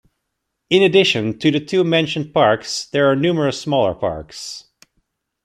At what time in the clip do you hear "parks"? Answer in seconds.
2.33-2.87, 3.93-4.65